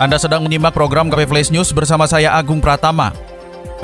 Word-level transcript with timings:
Anda 0.00 0.16
sedang 0.16 0.48
menyimak 0.48 0.72
program 0.72 1.12
KP 1.12 1.28
Flash 1.28 1.52
News 1.52 1.76
bersama 1.76 2.08
saya 2.08 2.32
Agung 2.32 2.56
Pratama. 2.56 3.12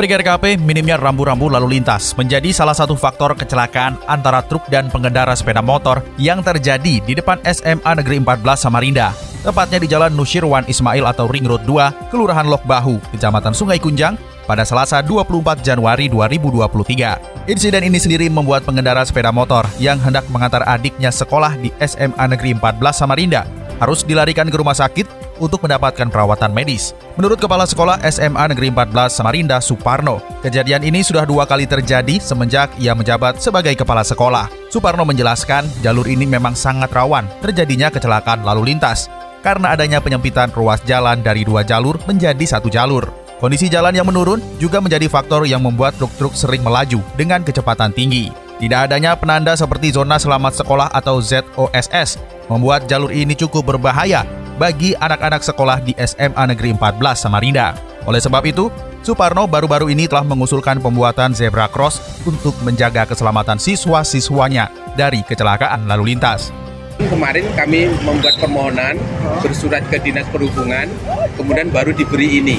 Perikir 0.00 0.24
KP, 0.24 0.56
minimnya 0.56 0.96
rambu-rambu 0.96 1.52
lalu 1.52 1.76
lintas 1.76 2.16
menjadi 2.16 2.56
salah 2.56 2.72
satu 2.72 2.96
faktor 2.96 3.36
kecelakaan 3.36 4.00
antara 4.08 4.40
truk 4.40 4.64
dan 4.72 4.88
pengendara 4.88 5.36
sepeda 5.36 5.60
motor 5.60 6.00
yang 6.16 6.40
terjadi 6.40 7.04
di 7.04 7.12
depan 7.12 7.36
SMA 7.44 8.00
Negeri 8.00 8.16
14 8.24 8.32
Samarinda, 8.56 9.12
tepatnya 9.44 9.76
di 9.76 9.88
Jalan 9.92 10.16
Nusirwan 10.16 10.64
Ismail 10.64 11.04
atau 11.04 11.28
Ring 11.28 11.44
Road 11.44 11.68
2, 11.68 12.08
Kelurahan 12.08 12.48
Lok 12.48 12.64
Bahu, 12.64 12.96
Kecamatan 13.12 13.52
Sungai 13.52 13.76
Kunjang, 13.76 14.16
pada 14.48 14.64
Selasa 14.64 15.04
24 15.04 15.60
Januari 15.60 16.08
2023. 16.08 17.44
Insiden 17.52 17.92
ini 17.92 18.00
sendiri 18.00 18.32
membuat 18.32 18.64
pengendara 18.64 19.04
sepeda 19.04 19.28
motor 19.28 19.68
yang 19.76 20.00
hendak 20.00 20.24
mengantar 20.32 20.64
adiknya 20.64 21.12
sekolah 21.12 21.60
di 21.60 21.68
SMA 21.84 22.24
Negeri 22.24 22.56
14 22.56 23.04
Samarinda 23.04 23.44
harus 23.76 24.00
dilarikan 24.04 24.48
ke 24.48 24.56
rumah 24.56 24.76
sakit 24.76 25.15
untuk 25.38 25.64
mendapatkan 25.64 26.08
perawatan 26.08 26.52
medis. 26.52 26.96
Menurut 27.20 27.40
Kepala 27.40 27.64
Sekolah 27.64 28.00
SMA 28.08 28.52
Negeri 28.52 28.68
14 28.72 29.12
Samarinda 29.12 29.58
Suparno, 29.62 30.20
kejadian 30.40 30.84
ini 30.84 31.00
sudah 31.00 31.24
dua 31.24 31.44
kali 31.44 31.64
terjadi 31.64 32.18
semenjak 32.20 32.72
ia 32.76 32.92
menjabat 32.92 33.40
sebagai 33.40 33.72
Kepala 33.76 34.04
Sekolah. 34.04 34.48
Suparno 34.68 35.08
menjelaskan 35.08 35.64
jalur 35.80 36.04
ini 36.04 36.28
memang 36.28 36.52
sangat 36.52 36.92
rawan 36.92 37.24
terjadinya 37.40 37.88
kecelakaan 37.88 38.44
lalu 38.44 38.74
lintas 38.74 39.08
karena 39.46 39.78
adanya 39.78 40.02
penyempitan 40.02 40.50
ruas 40.50 40.82
jalan 40.82 41.22
dari 41.22 41.46
dua 41.46 41.62
jalur 41.62 41.96
menjadi 42.10 42.42
satu 42.42 42.66
jalur. 42.66 43.06
Kondisi 43.36 43.68
jalan 43.68 43.92
yang 43.92 44.08
menurun 44.08 44.40
juga 44.56 44.80
menjadi 44.80 45.12
faktor 45.12 45.44
yang 45.44 45.60
membuat 45.60 45.94
truk-truk 46.00 46.32
sering 46.32 46.64
melaju 46.64 47.04
dengan 47.20 47.44
kecepatan 47.44 47.92
tinggi. 47.92 48.32
Tidak 48.56 48.88
adanya 48.88 49.12
penanda 49.12 49.52
seperti 49.52 49.92
zona 49.92 50.16
selamat 50.16 50.64
sekolah 50.64 50.88
atau 50.88 51.20
ZOSS 51.20 52.16
membuat 52.48 52.88
jalur 52.88 53.12
ini 53.12 53.36
cukup 53.36 53.76
berbahaya 53.76 54.24
bagi 54.56 54.96
anak-anak 54.96 55.44
sekolah 55.44 55.78
di 55.84 55.92
SMA 56.00 56.44
Negeri 56.52 56.72
14 56.72 57.28
Samarinda. 57.28 57.76
Oleh 58.08 58.20
sebab 58.20 58.42
itu, 58.48 58.72
Suparno 59.06 59.46
baru-baru 59.46 59.92
ini 59.94 60.10
telah 60.10 60.26
mengusulkan 60.26 60.82
pembuatan 60.82 61.30
zebra 61.30 61.70
cross 61.70 62.02
untuk 62.26 62.58
menjaga 62.66 63.06
keselamatan 63.06 63.54
siswa-siswanya 63.54 64.66
dari 64.98 65.22
kecelakaan 65.22 65.86
lalu 65.86 66.16
lintas. 66.16 66.50
Kemarin 66.96 67.44
kami 67.54 67.92
membuat 68.02 68.34
permohonan 68.40 68.96
bersurat 69.44 69.84
ke 69.92 70.00
Dinas 70.00 70.26
Perhubungan, 70.32 70.88
kemudian 71.36 71.70
baru 71.70 71.92
diberi 71.94 72.40
ini. 72.40 72.58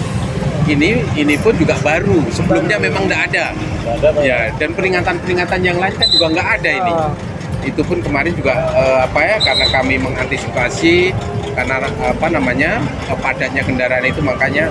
Ini 0.68 1.04
ini 1.20 1.36
pun 1.42 1.58
juga 1.58 1.76
baru, 1.84 2.22
sebelumnya 2.32 2.78
memang 2.80 3.10
tidak 3.10 3.34
ada. 3.34 3.46
Ya, 4.22 4.52
dan 4.56 4.72
peringatan-peringatan 4.78 5.60
yang 5.64 5.82
lain 5.82 5.96
kan 5.96 6.08
juga 6.12 6.28
nggak 6.32 6.48
ada 6.62 6.70
ini. 6.70 6.94
Itu 7.66 7.82
pun 7.84 8.00
kemarin 8.00 8.32
juga 8.38 8.56
eh, 8.72 9.00
apa 9.04 9.20
ya 9.20 9.36
karena 9.42 9.66
kami 9.74 9.96
mengantisipasi 10.00 11.12
karena 11.58 11.82
apa 11.82 12.28
namanya 12.30 12.78
padatnya 13.18 13.66
kendaraan 13.66 14.06
itu 14.06 14.22
makanya 14.22 14.70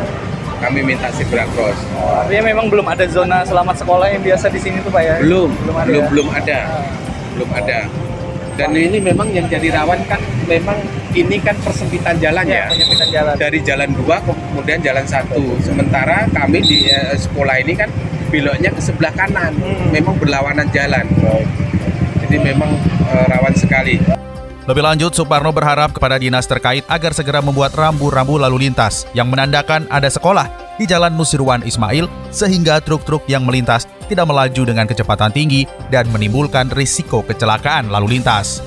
kami 0.63 0.87
minta 0.87 1.11
zebra 1.11 1.43
cross. 1.53 1.77
Oh, 1.99 2.23
artinya 2.23 2.55
memang 2.55 2.71
belum 2.71 2.87
ada 2.87 3.05
zona 3.11 3.43
selamat 3.43 3.83
sekolah 3.83 4.07
yang 4.09 4.23
biasa 4.23 4.47
di 4.49 4.61
sini 4.63 4.79
tuh 4.81 4.95
pak 4.95 5.03
ya? 5.03 5.15
Belum, 5.19 5.51
belum 5.51 5.75
ada. 5.77 5.89
Belum, 5.91 6.01
ya? 6.01 6.09
belum 6.09 6.29
ada, 6.31 6.59
belum 7.35 7.51
ada. 7.51 7.79
Dan 8.57 8.73
ini 8.73 8.99
memang 9.05 9.29
yang 9.37 9.45
jadi 9.53 9.69
rawan 9.69 10.01
kan 10.09 10.17
memang 10.49 10.81
ini 11.13 11.37
kan 11.45 11.53
persempitan 11.61 12.17
jalan 12.17 12.49
ya, 12.49 12.73
ya 12.73 13.05
jalan. 13.21 13.35
Dari 13.37 13.61
jalan 13.61 13.91
dua 13.93 14.17
kemudian 14.25 14.81
jalan 14.81 15.05
satu. 15.05 15.61
Sementara 15.61 16.25
kami 16.33 16.65
di 16.65 16.89
eh, 16.89 17.13
sekolah 17.19 17.61
ini 17.61 17.77
kan 17.77 17.91
beloknya 18.33 18.73
ke 18.73 18.81
sebelah 18.81 19.13
kanan, 19.13 19.53
hmm. 19.61 19.93
memang 19.93 20.17
berlawanan 20.17 20.71
jalan. 20.73 21.05
Jadi 22.25 22.37
memang 22.41 22.73
eh, 23.13 23.27
rawan 23.29 23.53
sekali. 23.53 24.16
Lebih 24.67 24.83
lanjut, 24.83 25.15
Suparno 25.15 25.55
berharap 25.55 25.95
kepada 25.95 26.19
dinas 26.19 26.43
terkait 26.51 26.83
agar 26.91 27.15
segera 27.15 27.39
membuat 27.39 27.71
rambu-rambu 27.79 28.35
lalu 28.35 28.67
lintas 28.67 29.07
yang 29.15 29.31
menandakan 29.31 29.87
ada 29.87 30.11
sekolah 30.11 30.51
di 30.75 30.91
Jalan 30.91 31.15
Nusirwan 31.15 31.63
Ismail 31.63 32.11
sehingga 32.35 32.83
truk-truk 32.83 33.23
yang 33.31 33.47
melintas 33.47 33.87
tidak 34.11 34.27
melaju 34.27 34.63
dengan 34.67 34.91
kecepatan 34.91 35.31
tinggi 35.31 35.71
dan 35.95 36.11
menimbulkan 36.11 36.75
risiko 36.75 37.23
kecelakaan 37.23 37.95
lalu 37.95 38.19
lintas. 38.19 38.59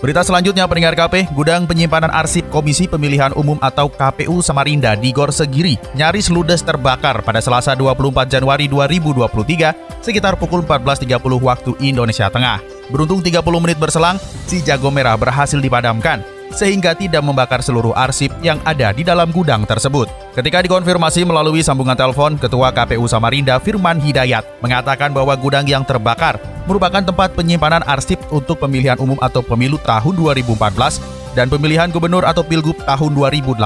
Berita 0.00 0.24
selanjutnya 0.24 0.64
pendengar 0.64 0.96
KP, 0.96 1.28
gudang 1.36 1.68
penyimpanan 1.68 2.08
arsip 2.08 2.48
Komisi 2.48 2.88
Pemilihan 2.88 3.36
Umum 3.36 3.60
atau 3.60 3.92
KPU 3.92 4.40
Samarinda 4.40 4.96
di 4.96 5.12
Gor 5.12 5.28
Segiri 5.28 5.76
nyaris 5.92 6.32
ludes 6.32 6.64
terbakar 6.64 7.20
pada 7.20 7.44
Selasa 7.44 7.76
24 7.76 8.32
Januari 8.32 8.64
2023 8.64 10.00
sekitar 10.00 10.40
pukul 10.40 10.64
14.30 10.64 11.20
waktu 11.20 11.76
Indonesia 11.84 12.32
Tengah. 12.32 12.79
Beruntung 12.90 13.22
30 13.22 13.40
menit 13.62 13.78
berselang, 13.78 14.18
si 14.44 14.60
jago 14.60 14.90
merah 14.90 15.14
berhasil 15.14 15.58
dipadamkan 15.62 16.26
sehingga 16.50 16.98
tidak 16.98 17.22
membakar 17.22 17.62
seluruh 17.62 17.94
arsip 17.94 18.34
yang 18.42 18.58
ada 18.66 18.90
di 18.90 19.06
dalam 19.06 19.30
gudang 19.30 19.62
tersebut. 19.64 20.10
Ketika 20.34 20.62
dikonfirmasi 20.62 21.22
melalui 21.22 21.62
sambungan 21.62 21.94
telepon, 21.94 22.36
Ketua 22.36 22.74
KPU 22.74 23.06
Samarinda 23.06 23.58
Firman 23.62 24.02
Hidayat 24.02 24.62
mengatakan 24.62 25.14
bahwa 25.14 25.34
gudang 25.38 25.66
yang 25.66 25.86
terbakar 25.86 26.42
merupakan 26.66 27.02
tempat 27.02 27.34
penyimpanan 27.34 27.82
arsip 27.86 28.18
untuk 28.34 28.58
pemilihan 28.62 28.98
umum 28.98 29.18
atau 29.22 29.42
pemilu 29.42 29.78
tahun 29.82 30.14
2014 30.18 31.34
dan 31.34 31.46
pemilihan 31.46 31.88
gubernur 31.94 32.26
atau 32.26 32.42
pilgub 32.42 32.78
tahun 32.82 33.14
2018. 33.14 33.62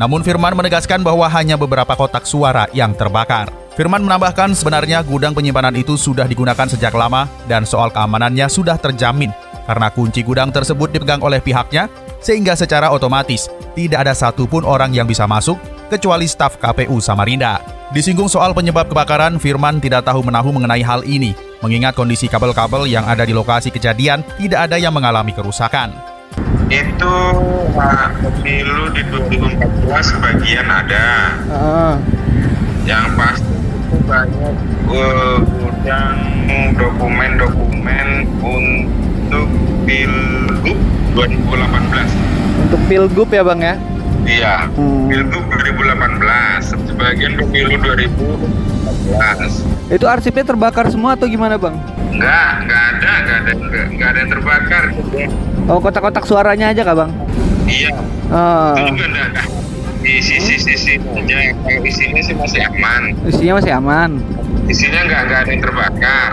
Namun 0.00 0.24
Firman 0.24 0.56
menegaskan 0.56 1.04
bahwa 1.04 1.28
hanya 1.28 1.60
beberapa 1.60 1.92
kotak 1.92 2.24
suara 2.24 2.64
yang 2.72 2.96
terbakar. 2.96 3.67
Firman 3.78 4.02
menambahkan 4.02 4.58
sebenarnya 4.58 5.06
gudang 5.06 5.38
penyimpanan 5.38 5.70
itu 5.78 5.94
sudah 5.94 6.26
digunakan 6.26 6.66
sejak 6.66 6.90
lama 6.98 7.30
dan 7.46 7.62
soal 7.62 7.94
keamanannya 7.94 8.50
sudah 8.50 8.74
terjamin 8.74 9.30
karena 9.70 9.86
kunci 9.94 10.26
gudang 10.26 10.50
tersebut 10.50 10.90
dipegang 10.90 11.22
oleh 11.22 11.38
pihaknya 11.38 11.86
sehingga 12.18 12.58
secara 12.58 12.90
otomatis 12.90 13.46
tidak 13.78 14.02
ada 14.02 14.18
satupun 14.18 14.66
orang 14.66 14.90
yang 14.90 15.06
bisa 15.06 15.30
masuk 15.30 15.62
kecuali 15.86 16.26
staf 16.26 16.58
KPU 16.58 16.98
Samarinda. 16.98 17.62
Disinggung 17.94 18.26
soal 18.26 18.50
penyebab 18.50 18.90
kebakaran, 18.90 19.38
Firman 19.38 19.78
tidak 19.78 20.10
tahu 20.10 20.26
menahu 20.26 20.50
mengenai 20.50 20.82
hal 20.82 21.06
ini, 21.06 21.38
mengingat 21.62 21.94
kondisi 21.94 22.26
kabel-kabel 22.26 22.90
yang 22.90 23.06
ada 23.06 23.22
di 23.22 23.30
lokasi 23.30 23.70
kejadian 23.70 24.26
tidak 24.42 24.66
ada 24.66 24.76
yang 24.82 24.90
mengalami 24.90 25.30
kerusakan. 25.30 25.94
Itu 26.66 27.14
pemilu 28.26 28.90
di 28.90 29.06
2014 29.06 30.02
sebagian 30.02 30.66
ada. 30.66 31.06
Uh. 31.46 31.94
Yang 32.82 33.06
pasti 33.14 33.57
banyak 34.08 34.56
uh, 34.88 35.36
gudang 35.44 36.16
dokumen-dokumen 36.80 38.24
untuk 38.40 39.48
Pilgub 39.84 40.80
2018. 41.12 42.64
Untuk 42.64 42.80
Pilgub 42.88 43.28
ya 43.28 43.44
Bang 43.44 43.60
ya? 43.60 43.76
Iya, 44.24 44.64
hmm. 44.72 45.12
Pilgub 45.12 45.44
2018, 45.52 46.88
sebagian 46.88 47.36
pemilu 47.36 47.76
2014. 47.84 49.92
Itu 49.92 50.08
arsipnya 50.08 50.56
terbakar 50.56 50.88
semua 50.88 51.12
atau 51.12 51.28
gimana 51.28 51.60
Bang? 51.60 51.76
Enggak, 52.08 52.64
enggak 52.64 52.82
ada, 52.96 53.12
enggak 53.12 53.38
ada, 53.44 53.52
enggak, 53.92 54.08
ada 54.08 54.18
yang 54.24 54.30
terbakar. 54.32 54.84
Oh, 55.68 55.84
kotak-kotak 55.84 56.24
suaranya 56.24 56.72
aja 56.72 56.80
kah 56.80 56.96
Bang? 56.96 57.12
Iya. 57.68 57.92
Oh. 58.32 58.72
Itu 58.72 58.96
juga 58.96 59.04
enggak 59.12 59.26
ada 59.36 59.67
di 60.08 60.24
sisi-sisi 60.24 60.96
aja 60.96 61.52
kalau 61.60 61.84
isinya 61.84 62.20
sih 62.24 62.32
masih 62.32 62.64
aman. 62.64 63.12
Isinya 63.28 63.52
masih 63.60 63.72
aman. 63.76 64.10
Isinya 64.64 65.00
nggak 65.04 65.20
nggak 65.28 65.38
ada 65.44 65.50
yang 65.52 65.62
terbakar. 65.68 66.30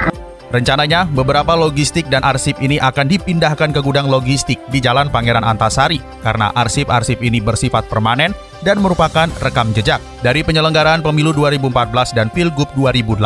Rencananya, 0.55 1.03
beberapa 1.11 1.51
logistik 1.59 2.07
dan 2.07 2.23
arsip 2.23 2.55
ini 2.63 2.79
akan 2.79 3.11
dipindahkan 3.11 3.75
ke 3.75 3.81
gudang 3.83 4.07
logistik 4.07 4.55
di 4.71 4.79
Jalan 4.79 5.11
Pangeran 5.11 5.43
Antasari. 5.43 5.99
Karena 6.23 6.55
arsip-arsip 6.55 7.19
ini 7.19 7.43
bersifat 7.43 7.91
permanen 7.91 8.31
dan 8.65 8.81
merupakan 8.81 9.29
rekam 9.45 9.69
jejak 9.77 10.01
dari 10.25 10.41
penyelenggaraan 10.41 11.05
pemilu 11.05 11.29
2014 11.37 12.17
dan 12.17 12.33
Pilgub 12.33 12.67
2018. 12.73 13.21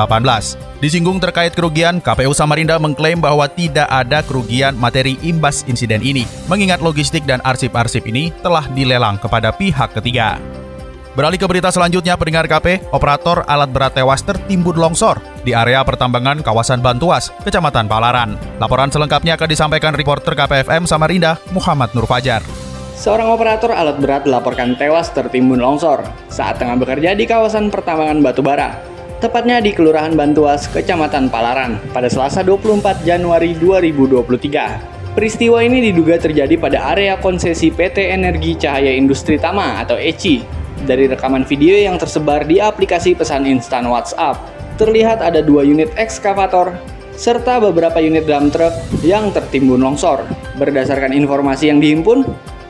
Disinggung 0.84 1.24
terkait 1.24 1.56
kerugian, 1.56 2.04
KPU 2.04 2.36
Samarinda 2.36 2.76
mengklaim 2.76 3.24
bahwa 3.24 3.48
tidak 3.48 3.88
ada 3.88 4.20
kerugian 4.20 4.76
materi 4.76 5.16
imbas 5.24 5.64
insiden 5.72 6.04
ini, 6.04 6.28
mengingat 6.52 6.84
logistik 6.84 7.24
dan 7.24 7.40
arsip-arsip 7.48 8.04
ini 8.04 8.36
telah 8.44 8.68
dilelang 8.76 9.16
kepada 9.16 9.56
pihak 9.56 9.96
ketiga. 9.96 10.36
Beralih 11.18 11.42
ke 11.42 11.48
berita 11.50 11.68
selanjutnya, 11.68 12.16
pendengar 12.16 12.48
KP, 12.48 12.80
operator 12.96 13.44
alat 13.50 13.68
berat 13.74 13.98
tewas 13.98 14.24
tertimbun 14.24 14.78
longsor 14.78 15.20
di 15.44 15.52
area 15.52 15.84
pertambangan 15.84 16.40
kawasan 16.46 16.80
Bantuas, 16.80 17.34
Kecamatan 17.44 17.90
Palaran. 17.90 18.40
Laporan 18.62 18.88
selengkapnya 18.88 19.36
akan 19.36 19.50
disampaikan 19.50 19.92
reporter 19.98 20.38
KPFM 20.38 20.86
Samarinda, 20.86 21.36
Muhammad 21.52 21.92
Nur 21.92 22.08
Fajar. 22.08 22.69
Seorang 23.00 23.32
operator 23.32 23.72
alat 23.72 23.96
berat 23.96 24.28
dilaporkan 24.28 24.76
tewas 24.76 25.08
tertimbun 25.16 25.64
longsor 25.64 26.04
saat 26.28 26.60
tengah 26.60 26.76
bekerja 26.76 27.16
di 27.16 27.24
kawasan 27.24 27.72
pertambangan 27.72 28.20
batubara, 28.20 28.76
tepatnya 29.24 29.64
di 29.64 29.72
Kelurahan 29.72 30.20
Bantuas, 30.20 30.68
Kecamatan 30.68 31.32
Palaran, 31.32 31.80
pada 31.96 32.12
Selasa 32.12 32.44
24 32.44 33.08
Januari 33.08 33.56
2023. 33.56 35.16
Peristiwa 35.16 35.64
ini 35.64 35.80
diduga 35.80 36.20
terjadi 36.20 36.60
pada 36.60 36.92
area 36.92 37.16
konsesi 37.16 37.72
PT 37.72 38.12
Energi 38.12 38.60
Cahaya 38.60 38.92
Industri 38.92 39.40
Tama 39.40 39.80
atau 39.80 39.96
ECI. 39.96 40.44
Dari 40.84 41.08
rekaman 41.08 41.48
video 41.48 41.80
yang 41.80 41.96
tersebar 41.96 42.44
di 42.44 42.60
aplikasi 42.60 43.16
pesan 43.16 43.48
instan 43.48 43.88
WhatsApp, 43.88 44.44
terlihat 44.76 45.24
ada 45.24 45.40
dua 45.40 45.64
unit 45.64 45.88
ekskavator 45.96 46.76
serta 47.16 47.64
beberapa 47.64 48.04
unit 48.04 48.28
dump 48.28 48.52
truk 48.52 48.76
yang 49.08 49.32
tertimbun 49.32 49.80
longsor. 49.80 50.28
Berdasarkan 50.60 51.16
informasi 51.16 51.72
yang 51.72 51.80
dihimpun, 51.80 52.28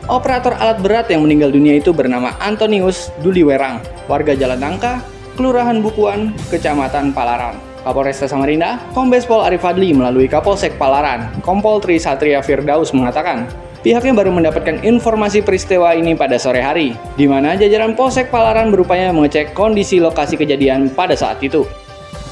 Operator 0.10 0.58
alat 0.58 0.82
berat 0.82 1.06
yang 1.14 1.22
meninggal 1.22 1.54
dunia 1.54 1.78
itu 1.78 1.94
bernama 1.94 2.34
Antonius 2.42 3.14
Duliwerang, 3.22 3.78
warga 4.10 4.34
Jalan 4.34 4.58
Nangka, 4.58 5.06
Kelurahan 5.38 5.86
Bukuan, 5.86 6.34
Kecamatan 6.50 7.14
Palaran. 7.14 7.54
Kapolresta 7.86 8.26
Samarinda, 8.26 8.82
Kombes 8.98 9.30
Pol 9.30 9.46
Arif 9.46 9.62
Fadli 9.62 9.94
melalui 9.94 10.26
Kapolsek 10.26 10.82
Palaran, 10.82 11.30
Kompol 11.46 11.78
Tri 11.78 12.02
Satria 12.02 12.42
Firdaus 12.42 12.90
mengatakan, 12.90 13.46
pihaknya 13.86 14.18
baru 14.18 14.34
mendapatkan 14.34 14.82
informasi 14.82 15.46
peristiwa 15.46 15.94
ini 15.94 16.18
pada 16.18 16.42
sore 16.42 16.66
hari, 16.66 16.98
di 17.14 17.30
mana 17.30 17.54
jajaran 17.54 17.94
Polsek 17.94 18.34
Palaran 18.34 18.74
berupaya 18.74 19.14
mengecek 19.14 19.54
kondisi 19.54 20.02
lokasi 20.02 20.42
kejadian 20.42 20.90
pada 20.90 21.14
saat 21.14 21.38
itu. 21.46 21.70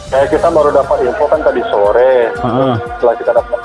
Kayak 0.09 0.33
kita 0.33 0.49
baru 0.49 0.73
dapat 0.73 0.97
info 1.05 1.29
kan 1.29 1.45
tadi 1.45 1.61
sore. 1.69 2.33
Uh-huh. 2.41 2.73
Setelah 2.97 3.15
kita 3.21 3.31
dapat 3.37 3.59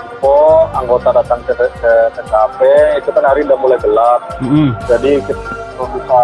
anggota 0.82 1.08
datang 1.14 1.40
ke, 1.46 1.54
ke 1.56 1.92
TKP, 2.18 2.60
itu 2.98 3.08
kan 3.14 3.24
hari 3.24 3.40
udah 3.46 3.58
mulai 3.58 3.78
gelap. 3.78 4.20
Uh-huh. 4.42 4.70
Jadi 4.90 5.22
kita 5.24 5.84
bisa 5.94 6.20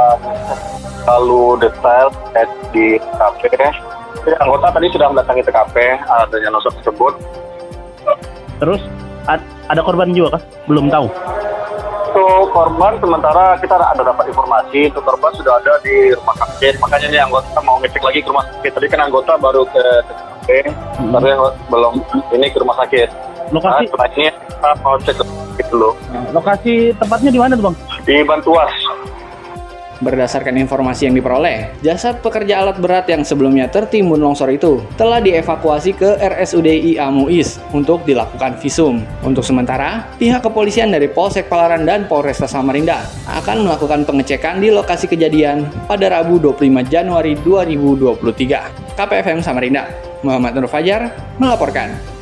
terlalu 1.07 1.45
detail 1.63 2.07
di 2.75 2.99
TKP. 2.99 3.45
Jadi 4.27 4.35
anggota 4.43 4.67
tadi 4.75 4.87
sudah 4.91 5.07
mendatangi 5.15 5.43
TKP 5.47 5.77
adanya 6.05 6.49
nosok 6.53 6.75
tersebut. 6.83 7.15
Terus 8.59 8.83
ada 9.71 9.81
korban 9.81 10.11
juga 10.11 10.37
kah? 10.37 10.43
Belum 10.67 10.91
tahu 10.91 11.07
untuk 12.19 12.51
korban 12.51 12.99
sementara 12.99 13.55
kita 13.63 13.79
ada 13.79 14.03
dapat 14.03 14.33
informasi 14.33 14.91
untuk 14.91 15.05
korban 15.07 15.31
sudah 15.39 15.55
ada 15.61 15.79
di 15.87 16.11
rumah 16.17 16.35
sakit 16.35 16.81
makanya 16.83 17.07
ini 17.15 17.19
anggota 17.21 17.59
mau 17.63 17.79
ngecek 17.79 18.03
lagi 18.03 18.19
ke 18.25 18.29
rumah 18.33 18.47
sakit 18.49 18.71
tadi 18.75 18.87
kan 18.91 19.01
anggota 19.07 19.33
baru 19.39 19.63
ke 19.69 19.85
TKP 20.09 20.49
hmm. 20.73 21.13
tapi 21.15 21.29
belum 21.71 21.95
ini 22.35 22.47
ke 22.51 22.59
rumah 22.59 22.77
sakit 22.81 23.09
lokasi 23.53 23.85
ini 23.89 24.31
kita 24.31 24.71
mau 24.85 24.97
cek 25.01 25.15
ke 25.59 25.63
dulu 25.73 25.91
lokasi 26.35 26.93
tempatnya 26.97 27.31
di 27.33 27.41
mana 27.41 27.53
tuh 27.57 27.65
bang 27.71 27.77
di 28.05 28.15
Bantuas 28.25 28.73
Berdasarkan 29.99 30.55
informasi 30.63 31.11
yang 31.11 31.19
diperoleh, 31.19 31.75
jasad 31.83 32.23
pekerja 32.23 32.63
alat 32.63 32.79
berat 32.79 33.11
yang 33.11 33.27
sebelumnya 33.27 33.67
tertimbun 33.67 34.23
longsor 34.23 34.47
itu 34.55 34.79
telah 34.95 35.19
dievakuasi 35.19 35.91
ke 35.91 36.23
RSUD 36.23 36.71
IA 36.95 37.11
Muiz 37.11 37.59
untuk 37.75 38.07
dilakukan 38.07 38.63
visum. 38.63 39.03
Untuk 39.27 39.43
sementara, 39.43 40.07
pihak 40.23 40.47
kepolisian 40.47 40.95
dari 40.95 41.11
Polsek 41.11 41.51
Palaran 41.51 41.83
dan 41.83 42.07
Polresta 42.07 42.47
Samarinda 42.47 43.11
akan 43.27 43.67
melakukan 43.67 44.07
pengecekan 44.07 44.63
di 44.63 44.71
lokasi 44.71 45.11
kejadian 45.11 45.67
pada 45.91 46.15
Rabu 46.15 46.39
25 46.39 46.87
Januari 46.87 47.35
2023. 47.43 48.95
KPFM 48.95 49.43
Samarinda, 49.43 49.91
Muhammad 50.23 50.63
Nur 50.63 50.71
Fajar 50.71 51.11
melaporkan. 51.43 52.18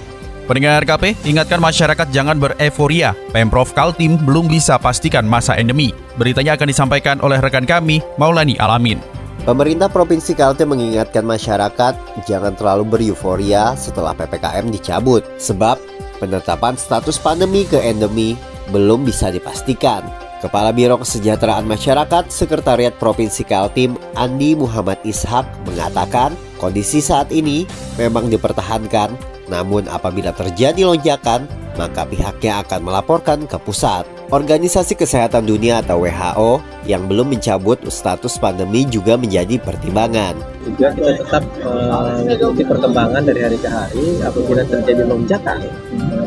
Pendengar 0.47 0.87
KP, 0.87 1.19
ingatkan 1.27 1.59
masyarakat 1.59 2.07
jangan 2.15 2.39
bereforia. 2.39 3.19
Pemprov 3.35 3.75
Kaltim 3.75 4.15
belum 4.15 4.47
bisa 4.47 4.79
pastikan 4.79 5.27
masa 5.27 5.59
endemi. 5.59 5.91
Beritanya 6.15 6.55
akan 6.55 6.71
disampaikan 6.71 7.19
oleh 7.19 7.43
rekan 7.43 7.67
kami, 7.67 7.99
Maulani 8.15 8.55
Alamin. 8.63 9.03
Pemerintah 9.43 9.91
Provinsi 9.91 10.39
Kaltim 10.39 10.71
mengingatkan 10.71 11.27
masyarakat 11.27 12.23
jangan 12.31 12.55
terlalu 12.55 12.87
bereuforia 12.87 13.75
setelah 13.75 14.15
PPKM 14.15 14.71
dicabut, 14.71 15.27
sebab 15.35 15.83
penetapan 16.23 16.79
status 16.79 17.19
pandemi 17.19 17.67
ke 17.67 17.83
endemi 17.83 18.39
belum 18.71 19.03
bisa 19.03 19.35
dipastikan. 19.35 20.07
Kepala 20.39 20.71
Biro 20.71 21.03
Kesejahteraan 21.03 21.67
Masyarakat 21.67 22.31
Sekretariat 22.31 22.95
Provinsi 22.95 23.43
Kaltim 23.43 23.99
Andi 24.15 24.55
Muhammad 24.55 25.03
Ishak 25.03 25.43
mengatakan 25.67 26.39
kondisi 26.63 27.03
saat 27.03 27.35
ini 27.35 27.67
memang 27.99 28.31
dipertahankan 28.31 29.36
namun 29.47 29.87
apabila 29.87 30.35
terjadi 30.35 30.87
lonjakan, 30.87 31.47
maka 31.77 32.09
pihaknya 32.09 32.65
akan 32.65 32.81
melaporkan 32.83 33.39
ke 33.45 33.57
pusat. 33.61 34.09
Organisasi 34.27 34.99
Kesehatan 34.99 35.47
Dunia 35.47 35.87
atau 35.87 36.03
WHO 36.03 36.59
yang 36.91 37.07
belum 37.07 37.31
mencabut 37.31 37.79
status 37.87 38.43
pandemi 38.43 38.83
juga 38.83 39.15
menjadi 39.15 39.55
pertimbangan. 39.63 40.35
Juga 40.67 40.91
kita 40.99 41.23
tetap 41.23 41.47
eh, 41.63 42.27
mengikuti 42.27 42.67
uh, 42.67 42.69
perkembangan 42.75 43.23
dari 43.23 43.41
hari 43.47 43.59
ke 43.63 43.71
hari. 43.71 44.19
Apabila 44.27 44.67
terjadi 44.67 45.07
lonjakan 45.07 45.63